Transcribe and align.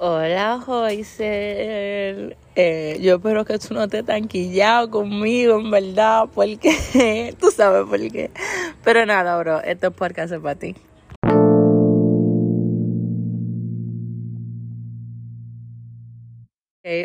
Hola, 0.00 0.60
Joyce. 0.64 2.36
Eh, 2.54 2.98
yo 3.00 3.16
espero 3.16 3.44
que 3.44 3.58
tú 3.58 3.74
no 3.74 3.82
estés 3.82 4.04
tanquillado 4.04 4.90
conmigo, 4.90 5.58
en 5.58 5.72
verdad, 5.72 6.26
porque 6.32 7.34
tú 7.40 7.50
sabes 7.50 7.84
por 7.84 7.98
qué. 8.12 8.30
Pero 8.84 9.04
nada, 9.06 9.36
bro, 9.40 9.60
esto 9.60 9.88
es 9.88 9.92
porque 9.94 10.20
hace 10.20 10.38
para 10.38 10.54
ti. 10.54 10.76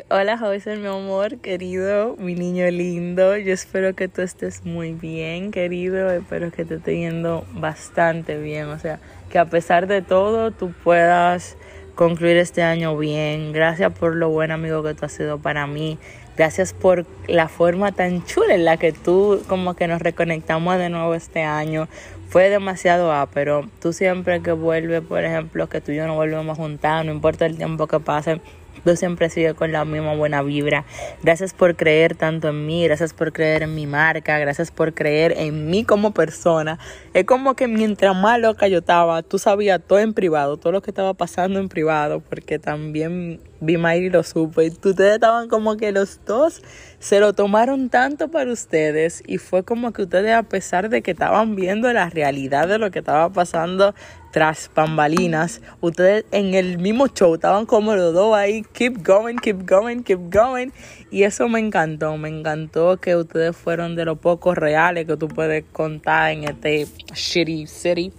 hola, 0.09 0.37
Joyce, 0.37 0.77
mi 0.77 0.85
amor, 0.87 1.39
querido, 1.39 2.15
mi 2.17 2.35
niño 2.35 2.69
lindo. 2.69 3.35
Yo 3.37 3.53
espero 3.53 3.95
que 3.95 4.07
tú 4.07 4.21
estés 4.21 4.63
muy 4.65 4.93
bien, 4.93 5.49
querido. 5.49 6.11
Espero 6.11 6.51
que 6.51 6.63
te 6.63 6.75
esté 6.75 6.95
yendo 6.99 7.43
bastante 7.53 8.37
bien. 8.37 8.67
O 8.67 8.77
sea, 8.77 8.99
que 9.31 9.39
a 9.39 9.45
pesar 9.45 9.87
de 9.87 10.03
todo, 10.03 10.51
tú 10.51 10.71
puedas 10.83 11.57
concluir 11.95 12.37
este 12.37 12.63
año 12.63 12.97
bien. 12.97 13.51
Gracias 13.51 13.91
por 13.93 14.15
lo 14.15 14.29
buen 14.29 14.51
amigo 14.51 14.83
que 14.83 14.93
tú 14.93 15.05
has 15.05 15.11
sido 15.11 15.37
para 15.39 15.67
mí. 15.67 15.97
Gracias 16.35 16.73
por 16.73 17.05
la 17.27 17.47
forma 17.47 17.91
tan 17.91 18.25
chula 18.25 18.55
en 18.55 18.65
la 18.65 18.77
que 18.77 18.91
tú 18.91 19.41
como 19.47 19.75
que 19.75 19.87
nos 19.87 20.01
reconectamos 20.01 20.77
de 20.77 20.89
nuevo 20.89 21.13
este 21.13 21.43
año. 21.43 21.87
Fue 22.29 22.49
demasiado 22.49 23.13
pero 23.31 23.69
tú 23.79 23.93
siempre 23.93 24.41
que 24.41 24.51
vuelves, 24.51 25.01
por 25.01 25.23
ejemplo, 25.23 25.69
que 25.69 25.81
tú 25.81 25.91
y 25.91 25.97
yo 25.97 26.07
no 26.07 26.15
volvemos 26.15 26.57
a 26.57 26.61
juntar, 26.61 27.05
no 27.05 27.11
importa 27.11 27.45
el 27.45 27.57
tiempo 27.57 27.85
que 27.85 27.99
pase, 27.99 28.41
Tú 28.83 28.95
siempre 28.95 29.29
sigues 29.29 29.53
con 29.53 29.71
la 29.71 29.85
misma 29.85 30.15
buena 30.15 30.41
vibra. 30.41 30.85
Gracias 31.21 31.53
por 31.53 31.75
creer 31.75 32.15
tanto 32.15 32.49
en 32.49 32.65
mí, 32.65 32.83
gracias 32.83 33.13
por 33.13 33.31
creer 33.31 33.63
en 33.63 33.75
mi 33.75 33.87
marca, 33.87 34.39
gracias 34.39 34.71
por 34.71 34.93
creer 34.93 35.33
en 35.37 35.69
mí 35.69 35.83
como 35.83 36.11
persona. 36.11 36.79
Es 37.13 37.25
como 37.25 37.55
que 37.55 37.67
mientras 37.67 38.15
más 38.15 38.39
loca 38.39 38.67
yo 38.67 38.81
tú 39.27 39.39
sabías 39.39 39.81
todo 39.85 39.99
en 39.99 40.13
privado, 40.13 40.57
todo 40.57 40.71
lo 40.73 40.81
que 40.81 40.91
estaba 40.91 41.13
pasando 41.13 41.59
en 41.59 41.69
privado, 41.69 42.19
porque 42.19 42.59
también 42.59 43.39
vi 43.65 43.75
y 43.75 44.09
lo 44.09 44.23
supo. 44.23 44.61
Y 44.61 44.67
ustedes 44.67 45.15
estaban 45.15 45.47
como 45.47 45.77
que 45.77 45.91
los 45.91 46.19
dos 46.25 46.61
se 46.99 47.19
lo 47.19 47.33
tomaron 47.33 47.89
tanto 47.89 48.29
para 48.29 48.51
ustedes. 48.51 49.23
Y 49.25 49.37
fue 49.37 49.63
como 49.63 49.91
que 49.91 50.03
ustedes, 50.03 50.33
a 50.33 50.43
pesar 50.43 50.89
de 50.89 51.01
que 51.01 51.11
estaban 51.11 51.55
viendo 51.55 51.91
la 51.91 52.09
realidad 52.09 52.67
de 52.67 52.77
lo 52.77 52.91
que 52.91 52.99
estaba 52.99 53.29
pasando 53.29 53.93
tras 54.31 54.69
bambalinas, 54.73 55.61
ustedes 55.79 56.25
en 56.31 56.55
el 56.55 56.79
mismo 56.79 57.07
show 57.07 57.35
estaban 57.35 57.67
como 57.67 57.95
los 57.95 58.13
dos 58.13 58.35
ahí, 58.35 58.63
keep 58.73 59.05
going, 59.05 59.35
keep 59.35 59.69
going, 59.69 60.01
keep 60.01 60.33
going. 60.33 60.69
Y 61.11 61.23
eso 61.23 61.47
me 61.47 61.59
encantó, 61.59 62.17
me 62.17 62.29
encantó 62.29 62.97
que 62.97 63.15
ustedes 63.15 63.55
fueron 63.55 63.95
de 63.95 64.05
los 64.05 64.17
pocos 64.17 64.57
reales 64.57 65.05
que 65.05 65.17
tú 65.17 65.27
puedes 65.27 65.63
contar 65.71 66.31
en 66.31 66.45
este 66.45 66.87
shitty 67.13 67.67
city. 67.67 68.11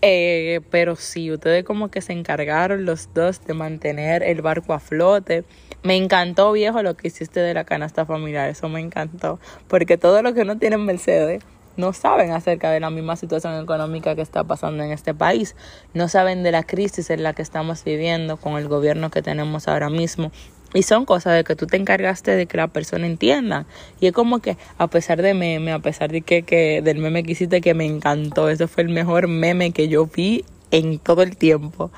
Eh, 0.00 0.60
pero 0.70 0.94
sí, 0.94 1.32
ustedes 1.32 1.64
como 1.64 1.88
que 1.88 2.00
se 2.00 2.12
encargaron 2.12 2.84
los 2.84 3.12
dos 3.14 3.44
de 3.44 3.54
mantener 3.54 4.22
el 4.22 4.42
barco 4.42 4.72
a 4.72 4.80
flote. 4.80 5.44
Me 5.82 5.96
encantó, 5.96 6.52
viejo, 6.52 6.82
lo 6.82 6.96
que 6.96 7.08
hiciste 7.08 7.40
de 7.40 7.54
la 7.54 7.64
canasta 7.64 8.06
familiar. 8.06 8.48
Eso 8.48 8.68
me 8.68 8.80
encantó. 8.80 9.40
Porque 9.66 9.98
todo 9.98 10.22
lo 10.22 10.34
que 10.34 10.44
no 10.44 10.58
tienen 10.58 10.84
Mercedes 10.84 11.42
no 11.78 11.92
saben 11.92 12.32
acerca 12.32 12.70
de 12.70 12.80
la 12.80 12.90
misma 12.90 13.16
situación 13.16 13.62
económica 13.62 14.16
que 14.16 14.20
está 14.20 14.42
pasando 14.44 14.82
en 14.82 14.90
este 14.90 15.14
país, 15.14 15.54
no 15.94 16.08
saben 16.08 16.42
de 16.42 16.50
la 16.50 16.64
crisis 16.64 17.08
en 17.10 17.22
la 17.22 17.32
que 17.32 17.42
estamos 17.42 17.84
viviendo 17.84 18.36
con 18.36 18.58
el 18.58 18.66
gobierno 18.66 19.10
que 19.10 19.22
tenemos 19.22 19.68
ahora 19.68 19.88
mismo. 19.88 20.32
Y 20.74 20.82
son 20.82 21.04
cosas 21.04 21.34
de 21.34 21.44
que 21.44 21.56
tú 21.56 21.66
te 21.66 21.76
encargaste 21.76 22.32
de 22.32 22.46
que 22.46 22.56
la 22.56 22.68
persona 22.68 23.06
entienda. 23.06 23.66
Y 24.00 24.06
es 24.06 24.12
como 24.12 24.40
que 24.40 24.56
a 24.76 24.86
pesar 24.88 25.22
de 25.22 25.34
meme, 25.34 25.72
a 25.72 25.78
pesar 25.78 26.10
de 26.10 26.20
que, 26.20 26.42
que 26.42 26.82
del 26.82 26.98
meme 26.98 27.22
que 27.22 27.32
hiciste 27.32 27.60
que 27.60 27.74
me 27.74 27.86
encantó, 27.86 28.48
ese 28.48 28.66
fue 28.66 28.82
el 28.82 28.90
mejor 28.90 29.28
meme 29.28 29.70
que 29.72 29.88
yo 29.88 30.06
vi 30.06 30.44
en 30.70 30.98
todo 30.98 31.22
el 31.22 31.36
tiempo 31.36 31.90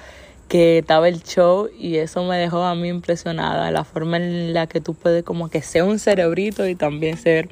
que 0.48 0.78
estaba 0.78 1.08
el 1.08 1.22
show 1.22 1.68
y 1.78 1.98
eso 1.98 2.24
me 2.24 2.36
dejó 2.36 2.64
a 2.64 2.74
mí 2.74 2.88
impresionada, 2.88 3.70
la 3.70 3.84
forma 3.84 4.16
en 4.16 4.52
la 4.52 4.66
que 4.66 4.80
tú 4.80 4.94
puedes 4.94 5.22
como 5.22 5.48
que 5.48 5.62
ser 5.62 5.84
un 5.84 6.00
cerebrito 6.00 6.66
y 6.66 6.74
también 6.74 7.16
ser 7.18 7.48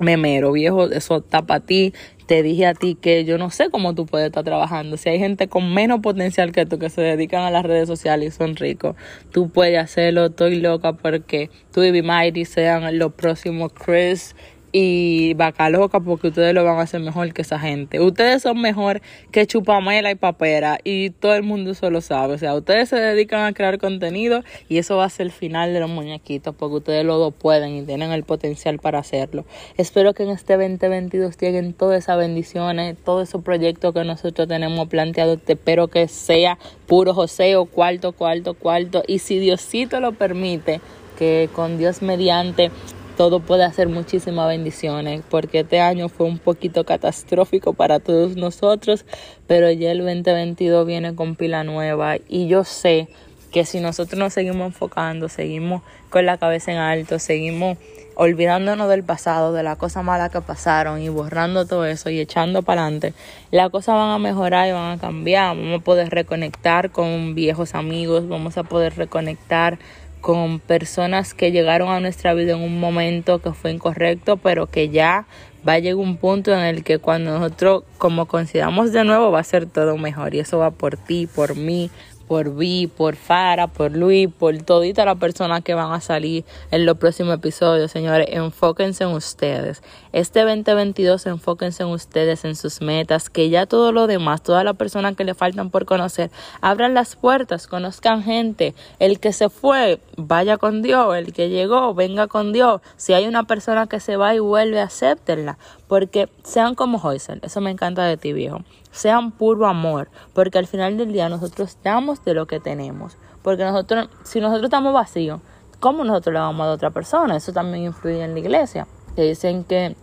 memero, 0.00 0.50
viejo, 0.50 0.90
eso 0.90 1.18
está 1.18 1.42
para 1.42 1.60
ti. 1.60 1.94
Te 2.28 2.42
dije 2.42 2.66
a 2.66 2.74
ti 2.74 2.94
que 2.94 3.24
yo 3.24 3.38
no 3.38 3.48
sé 3.48 3.70
cómo 3.70 3.94
tú 3.94 4.04
puedes 4.04 4.26
estar 4.26 4.44
trabajando. 4.44 4.98
Si 4.98 5.08
hay 5.08 5.18
gente 5.18 5.48
con 5.48 5.72
menos 5.72 6.00
potencial 6.00 6.52
que 6.52 6.66
tú 6.66 6.78
que 6.78 6.90
se 6.90 7.00
dedican 7.00 7.40
a 7.40 7.50
las 7.50 7.64
redes 7.64 7.88
sociales 7.88 8.34
y 8.34 8.36
son 8.36 8.54
ricos, 8.54 8.96
tú 9.32 9.48
puedes 9.48 9.78
hacerlo. 9.78 10.26
Estoy 10.26 10.60
loca 10.60 10.92
porque 10.92 11.48
tú 11.72 11.82
y 11.82 12.02
Mighty 12.02 12.44
sean 12.44 12.98
los 12.98 13.14
próximos 13.14 13.72
Chris 13.72 14.36
y 14.72 15.34
vaca 15.34 15.70
loca 15.70 16.00
porque 16.00 16.28
ustedes 16.28 16.54
lo 16.54 16.64
van 16.64 16.78
a 16.78 16.82
hacer 16.82 17.00
mejor 17.00 17.32
que 17.32 17.42
esa 17.42 17.58
gente. 17.58 18.00
Ustedes 18.00 18.42
son 18.42 18.60
mejor 18.60 19.00
que 19.30 19.46
Chupamela 19.46 20.10
y 20.10 20.14
Papera 20.14 20.78
y 20.84 21.10
todo 21.10 21.34
el 21.34 21.42
mundo 21.42 21.70
eso 21.70 21.90
lo 21.90 22.00
sabe. 22.00 22.34
O 22.34 22.38
sea, 22.38 22.54
ustedes 22.54 22.88
se 22.88 22.96
dedican 22.96 23.46
a 23.46 23.52
crear 23.52 23.78
contenido 23.78 24.42
y 24.68 24.78
eso 24.78 24.96
va 24.96 25.04
a 25.04 25.10
ser 25.10 25.26
el 25.26 25.32
final 25.32 25.72
de 25.72 25.80
los 25.80 25.90
muñequitos 25.90 26.54
porque 26.54 26.76
ustedes 26.76 27.04
los 27.04 27.18
dos 27.18 27.34
pueden 27.34 27.74
y 27.76 27.82
tienen 27.82 28.12
el 28.12 28.24
potencial 28.24 28.78
para 28.78 28.98
hacerlo. 28.98 29.44
Espero 29.76 30.14
que 30.14 30.24
en 30.24 30.30
este 30.30 30.56
2022 30.56 31.36
lleguen 31.38 31.72
todas 31.72 32.04
esas 32.04 32.18
bendiciones, 32.18 32.96
todos 33.02 33.28
esos 33.28 33.42
proyectos 33.42 33.94
que 33.94 34.04
nosotros 34.04 34.48
tenemos 34.48 34.88
planteados. 34.88 35.38
Espero 35.46 35.88
que 35.88 36.08
sea 36.08 36.58
puro 36.86 37.14
joseo, 37.14 37.66
cuarto, 37.66 38.12
cuarto, 38.12 38.54
cuarto 38.54 39.02
y 39.06 39.20
si 39.20 39.38
Diosito 39.38 40.00
lo 40.00 40.12
permite, 40.12 40.80
que 41.18 41.48
con 41.52 41.78
Dios 41.78 42.00
mediante 42.00 42.70
todo 43.18 43.40
puede 43.40 43.64
hacer 43.64 43.88
muchísimas 43.88 44.46
bendiciones, 44.46 45.22
porque 45.28 45.60
este 45.60 45.80
año 45.80 46.08
fue 46.08 46.24
un 46.24 46.38
poquito 46.38 46.84
catastrófico 46.84 47.72
para 47.72 47.98
todos 47.98 48.36
nosotros, 48.36 49.04
pero 49.48 49.68
ya 49.72 49.90
el 49.90 49.98
2022 49.98 50.86
viene 50.86 51.16
con 51.16 51.34
pila 51.34 51.64
nueva 51.64 52.18
y 52.28 52.46
yo 52.46 52.62
sé 52.62 53.08
que 53.50 53.64
si 53.64 53.80
nosotros 53.80 54.20
nos 54.20 54.34
seguimos 54.34 54.68
enfocando, 54.68 55.28
seguimos 55.28 55.82
con 56.10 56.26
la 56.26 56.38
cabeza 56.38 56.70
en 56.70 56.78
alto, 56.78 57.18
seguimos 57.18 57.76
olvidándonos 58.14 58.88
del 58.88 59.02
pasado, 59.02 59.52
de 59.52 59.64
las 59.64 59.78
cosas 59.78 60.04
malas 60.04 60.30
que 60.30 60.40
pasaron 60.40 61.00
y 61.00 61.08
borrando 61.08 61.66
todo 61.66 61.86
eso 61.86 62.10
y 62.10 62.20
echando 62.20 62.62
para 62.62 62.82
adelante, 62.82 63.14
las 63.50 63.70
cosas 63.70 63.96
van 63.96 64.10
a 64.10 64.18
mejorar 64.18 64.68
y 64.68 64.72
van 64.72 64.96
a 64.96 65.00
cambiar. 65.00 65.56
Vamos 65.56 65.80
a 65.80 65.84
poder 65.84 66.10
reconectar 66.10 66.92
con 66.92 67.34
viejos 67.34 67.74
amigos, 67.74 68.28
vamos 68.28 68.58
a 68.58 68.62
poder 68.62 68.94
reconectar 68.94 69.80
con 70.20 70.60
personas 70.60 71.34
que 71.34 71.52
llegaron 71.52 71.88
a 71.90 72.00
nuestra 72.00 72.34
vida 72.34 72.52
en 72.52 72.60
un 72.60 72.80
momento 72.80 73.40
que 73.40 73.52
fue 73.52 73.70
incorrecto, 73.70 74.36
pero 74.36 74.66
que 74.66 74.88
ya 74.88 75.26
va 75.66 75.74
a 75.74 75.78
llegar 75.78 75.96
un 75.96 76.16
punto 76.16 76.52
en 76.52 76.60
el 76.60 76.84
que 76.84 76.98
cuando 76.98 77.38
nosotros 77.38 77.84
como 77.98 78.26
consideramos 78.26 78.92
de 78.92 79.04
nuevo 79.04 79.30
va 79.30 79.40
a 79.40 79.44
ser 79.44 79.66
todo 79.66 79.96
mejor. 79.96 80.34
Y 80.34 80.40
eso 80.40 80.58
va 80.58 80.70
por 80.70 80.96
ti, 80.96 81.26
por 81.26 81.56
mí, 81.56 81.90
por 82.28 82.54
Vi, 82.54 82.86
por 82.86 83.16
Fara, 83.16 83.66
por 83.66 83.96
Luis, 83.96 84.28
por 84.32 84.56
todita 84.62 85.04
la 85.06 85.14
persona 85.14 85.62
que 85.62 85.72
van 85.72 85.92
a 85.92 86.00
salir 86.00 86.44
en 86.70 86.84
los 86.84 86.98
próximos 86.98 87.34
episodios, 87.34 87.90
señores. 87.90 88.28
Enfóquense 88.30 89.04
en 89.04 89.10
ustedes. 89.10 89.82
Este 90.12 90.44
2022 90.44 91.26
enfóquense 91.26 91.82
en 91.82 91.88
ustedes, 91.88 92.44
en 92.44 92.54
sus 92.54 92.82
metas, 92.82 93.30
que 93.30 93.48
ya 93.48 93.66
todo 93.66 93.92
lo 93.92 94.06
demás, 94.06 94.42
todas 94.42 94.64
las 94.64 94.76
personas 94.76 95.16
que 95.16 95.24
le 95.24 95.34
faltan 95.34 95.70
por 95.70 95.86
conocer, 95.86 96.30
abran 96.60 96.92
las 96.92 97.16
puertas, 97.16 97.66
conozcan 97.66 98.22
gente. 98.22 98.74
El 98.98 99.20
que 99.20 99.32
se 99.32 99.48
fue, 99.48 100.00
vaya 100.16 100.58
con 100.58 100.82
Dios. 100.82 101.16
El 101.16 101.32
que 101.32 101.48
llegó, 101.48 101.94
venga 101.94 102.26
con 102.26 102.52
Dios. 102.52 102.82
Si 102.98 103.14
hay 103.14 103.26
una 103.26 103.44
persona 103.44 103.86
que 103.86 104.00
se 104.00 104.16
va 104.16 104.34
y 104.34 104.38
vuelve, 104.38 104.80
acéptenla. 104.80 105.56
Porque 105.88 106.28
sean 106.44 106.74
como 106.74 106.98
Hoysel. 106.98 107.40
Eso 107.42 107.62
me 107.62 107.70
encanta 107.70 108.04
de 108.04 108.18
ti, 108.18 108.34
viejo 108.34 108.62
sean 108.90 109.30
puro 109.30 109.66
amor, 109.66 110.08
porque 110.32 110.58
al 110.58 110.66
final 110.66 110.96
del 110.96 111.12
día 111.12 111.28
nosotros 111.28 111.78
damos 111.82 112.17
de 112.24 112.34
lo 112.34 112.46
que 112.46 112.60
tenemos, 112.60 113.16
porque 113.42 113.64
nosotros, 113.64 114.08
si 114.24 114.40
nosotros 114.40 114.64
estamos 114.64 114.92
vacíos, 114.92 115.40
¿cómo 115.80 116.04
nosotros 116.04 116.34
le 116.34 116.40
vamos 116.40 116.62
a 116.62 116.66
dar 116.66 116.74
otra 116.74 116.90
persona? 116.90 117.36
Eso 117.36 117.52
también 117.52 117.84
influye 117.84 118.22
en 118.22 118.34
la 118.34 118.40
iglesia, 118.40 118.86
que 119.16 119.22
dicen 119.22 119.64
que 119.64 119.96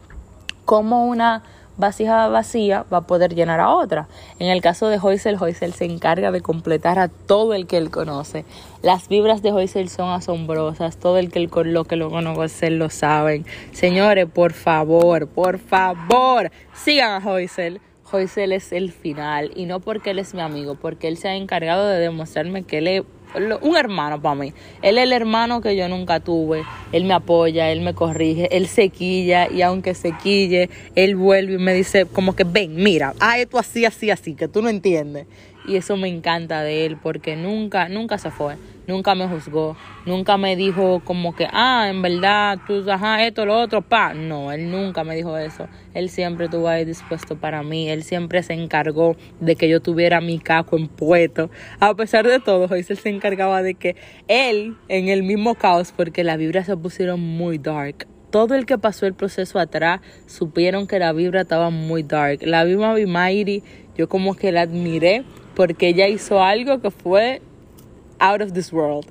como 0.66 1.06
una 1.06 1.44
vasija 1.78 2.28
vacía 2.28 2.86
va 2.92 3.00
a 3.00 3.02
poder 3.02 3.36
llenar 3.36 3.59
a 3.59 3.70
otra. 3.70 4.08
En 4.40 4.50
el 4.50 4.62
caso 4.62 4.88
de 4.88 5.00
Hoysel, 5.02 5.38
Hoysel 5.40 5.74
se 5.74 5.86
encarga 5.86 6.31
de 6.31 6.42
completar 6.42 7.00
a 7.00 7.08
todo 7.08 7.53
el 7.53 7.68
que 7.68 7.78
él 7.78 7.92
conoce. 7.92 8.46
Las 8.82 9.08
vibras 9.08 9.42
de 9.42 9.52
Hoysel 9.52 9.90
son 9.90 10.09
asombrosas, 10.09 10.97
todo 10.97 11.18
el 11.18 11.32
que 11.32 11.40
él, 11.40 11.50
lo 11.73 11.85
que 11.85 11.96
lo 11.96 12.09
conoce 12.09 12.70
lo 12.70 12.90
saben. 12.90 13.46
Señores, 13.72 14.28
por 14.28 14.53
favor, 14.53 15.28
por 15.28 15.59
favor, 15.59 16.52
sigan 16.73 17.22
a 17.22 17.29
Hoysel 17.29 17.82
Joycel 18.16 18.53
es 18.53 18.72
el 18.72 18.91
final 18.91 19.52
y 19.56 19.66
no 19.66 19.79
porque 19.79 20.12
él 20.12 20.20
es 20.20 20.34
mi 20.34 20.41
amigo, 20.41 20.76
porque 20.76 21.08
él 21.08 21.17
se 21.17 21.28
ha 21.28 21.35
encargado 21.35 21.88
de 21.88 22.00
demostrarme 22.00 22.64
que 22.64 22.78
él 22.78 22.88
es 22.88 23.03
un 23.62 23.76
hermano 23.76 24.22
para 24.22 24.35
mí. 24.35 24.53
Él 24.82 24.97
es 24.97 25.03
el 25.03 25.12
hermano 25.12 25.59
que 25.59 25.76
yo 25.76 25.90
nunca 25.90 26.22
tuve. 26.22 26.64
Él 26.94 27.03
me 27.03 27.14
apoya, 27.14 27.70
él 27.72 27.82
me 27.82 27.94
corrige, 27.94 28.47
él 28.56 28.67
se 28.67 28.90
quilla 28.90 29.52
y 29.52 29.62
aunque 29.62 29.94
se 29.94 30.14
quille, 30.14 30.70
él 30.96 31.17
vuelve 31.17 31.56
y 31.56 31.58
me 31.58 31.73
dice 31.73 32.06
como 32.06 32.35
que 32.35 32.46
ven, 32.46 32.76
mira, 32.76 33.14
ah, 33.20 33.38
esto 33.38 33.59
así, 33.59 33.85
así, 33.85 34.09
así, 34.09 34.35
que 34.35 34.47
tú 34.47 34.61
no 34.61 34.70
entiendes. 34.70 35.28
Y 35.67 35.76
eso 35.76 35.97
me 35.97 36.08
encanta 36.08 36.62
de 36.62 36.85
él 36.85 36.97
porque 37.02 37.35
nunca, 37.35 37.90
nunca 37.90 38.17
se 38.17 38.32
fue, 38.32 38.56
nunca 38.88 39.16
me 39.16 39.28
juzgó, 39.28 39.76
nunca 40.06 40.38
me 40.38 40.56
dijo 40.56 41.02
como 41.03 41.35
que, 41.35 41.47
ah, 41.52 41.88
en 41.90 42.02
verdad, 42.02 42.59
tú, 42.67 42.84
ajá, 42.90 43.26
esto, 43.26 43.46
lo 43.46 43.59
otro, 43.59 43.82
pa. 43.82 44.14
No, 44.14 44.52
él 44.52 44.70
nunca 44.70 45.03
me 45.03 45.16
dijo 45.16 45.38
eso. 45.38 45.67
Él 45.94 46.09
siempre 46.09 46.46
estuvo 46.46 46.67
ahí 46.67 46.85
dispuesto 46.85 47.38
para 47.38 47.64
mí, 47.64 47.90
él 47.90 48.03
siempre 48.03 48.44
se 48.44 48.53
encargó 48.53 49.16
de 49.40 49.56
que 49.56 49.70
yo 49.70 49.82
tuviera 49.82 50.22
mi 50.22 50.40
caco 50.40 50.78
en 50.78 50.88
puesto. 50.88 51.50
A 51.79 51.94
pesar 51.96 52.28
de 52.28 52.40
todo, 52.40 52.68
hoy 52.70 52.84
se 52.84 53.09
encargaba 53.09 53.61
de 53.61 53.76
que 53.76 53.96
él, 54.28 54.76
en 54.88 55.09
el 55.09 55.23
mismo 55.23 55.56
caos, 55.56 55.94
porque 55.96 56.23
las 56.23 56.38
vibras 56.38 56.66
se 56.66 56.78
pusieron 56.78 57.20
muy 57.20 57.58
dark, 57.58 58.08
todo 58.35 58.56
el 58.56 58.66
que 58.66 58.78
pasó 58.78 59.06
el 59.06 59.14
proceso 59.14 59.59
atrás 59.59 60.02
supieron 60.26 60.88
que 60.88 61.00
la 61.00 61.14
vibra 61.14 61.41
estaba 61.41 61.70
muy 61.70 62.03
dark. 62.03 62.40
La 62.41 62.66
misma 62.66 62.94
Bimairi, 62.94 63.64
yo 63.96 64.09
como 64.09 64.35
que 64.35 64.52
la 64.52 64.61
admiré 64.64 65.23
porque 65.55 65.87
ella 65.90 66.07
hizo 66.07 66.41
algo 66.41 66.81
que 66.81 66.91
fue 66.91 67.41
out 68.19 68.41
of 68.41 68.53
this 68.53 68.72
world. 68.72 69.05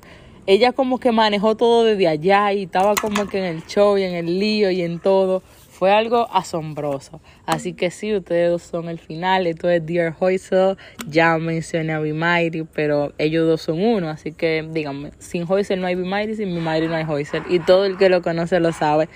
Ella 0.47 0.73
como 0.73 0.99
que 0.99 1.11
manejó 1.11 1.55
todo 1.55 1.83
desde 1.83 2.07
allá 2.07 2.53
y 2.53 2.63
estaba 2.63 2.93
como 2.95 3.27
que 3.27 3.39
en 3.39 3.45
el 3.45 3.65
show 3.65 3.97
y 3.97 4.03
en 4.03 4.13
el 4.13 4.39
lío 4.39 4.69
y 4.69 4.81
en 4.83 4.99
todo. 4.99 5.41
Fue 5.69 5.91
algo 5.91 6.29
asombroso. 6.31 7.19
Así 7.45 7.73
que 7.73 7.91
sí, 7.91 8.15
ustedes 8.15 8.49
dos 8.49 8.61
son 8.61 8.87
el 8.87 8.97
final. 8.97 9.45
Esto 9.45 9.69
es 9.69 9.85
Dear 9.85 10.15
Hoysel. 10.17 10.77
Ya 11.09 11.37
mencioné 11.37 11.91
a 11.91 11.99
Bimairi, 11.99 12.63
pero 12.63 13.11
ellos 13.17 13.45
dos 13.45 13.61
son 13.63 13.83
uno. 13.83 14.09
Así 14.09 14.31
que 14.31 14.65
díganme, 14.71 15.11
sin 15.19 15.45
Hoysel 15.49 15.81
no 15.81 15.87
hay 15.87 15.95
Bimairi, 15.95 16.35
sin 16.35 16.55
Bimairi 16.55 16.87
no 16.87 16.95
hay 16.95 17.03
Hoysel. 17.03 17.43
Y 17.49 17.59
todo 17.59 17.83
el 17.83 17.97
que 17.97 18.07
lo 18.07 18.21
conoce 18.21 18.61
lo 18.61 18.71
sabe. 18.71 19.09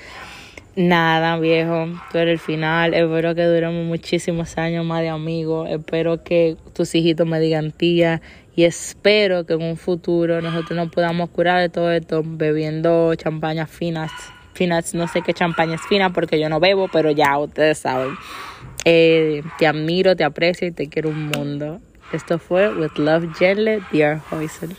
Nada, 0.75 1.37
viejo, 1.37 1.87
eres 2.13 2.33
el 2.33 2.39
final. 2.39 2.93
Espero 2.93 3.35
que 3.35 3.43
duremos 3.43 3.85
muchísimos 3.85 4.57
años 4.57 4.85
más 4.85 5.01
de 5.01 5.09
amigos. 5.09 5.69
Espero 5.69 6.23
que 6.23 6.55
tus 6.73 6.95
hijitos 6.95 7.27
me 7.27 7.39
digan 7.39 7.71
tía. 7.71 8.21
Y 8.55 8.63
espero 8.63 9.45
que 9.45 9.53
en 9.53 9.63
un 9.63 9.77
futuro 9.77 10.41
nosotros 10.41 10.77
nos 10.77 10.89
podamos 10.89 11.29
curar 11.29 11.61
de 11.61 11.69
todo 11.69 11.91
esto 11.91 12.23
bebiendo 12.25 13.13
champañas 13.15 13.69
finas 13.69 14.11
no 14.93 15.07
sé 15.07 15.21
qué 15.21 15.33
champaña 15.33 15.75
es 15.75 15.81
fina 15.81 16.11
porque 16.11 16.39
yo 16.39 16.49
no 16.49 16.59
bebo, 16.59 16.87
pero 16.91 17.11
ya 17.11 17.37
ustedes 17.37 17.79
saben. 17.79 18.15
Eh, 18.85 19.41
te 19.57 19.67
admiro, 19.67 20.15
te 20.15 20.23
aprecio 20.23 20.67
y 20.67 20.71
te 20.71 20.89
quiero 20.89 21.09
un 21.09 21.27
mundo. 21.27 21.79
Esto 22.11 22.39
fue 22.39 22.73
With 22.73 22.97
Love 22.97 23.33
Gently, 23.37 23.79
Dear 23.91 24.21
Hoysel. 24.31 24.75